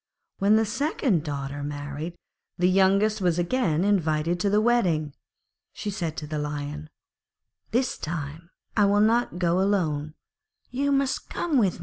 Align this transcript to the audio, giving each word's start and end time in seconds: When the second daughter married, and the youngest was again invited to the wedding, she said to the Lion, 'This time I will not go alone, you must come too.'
When 0.39 0.55
the 0.55 0.65
second 0.65 1.23
daughter 1.23 1.61
married, 1.61 2.13
and 2.13 2.17
the 2.63 2.67
youngest 2.69 3.21
was 3.21 3.37
again 3.37 3.83
invited 3.83 4.39
to 4.39 4.49
the 4.49 4.59
wedding, 4.59 5.13
she 5.73 5.91
said 5.91 6.17
to 6.17 6.25
the 6.25 6.39
Lion, 6.39 6.89
'This 7.69 7.99
time 7.99 8.49
I 8.75 8.85
will 8.85 8.99
not 8.99 9.37
go 9.37 9.61
alone, 9.61 10.15
you 10.71 10.91
must 10.91 11.29
come 11.29 11.61
too.' 11.61 11.79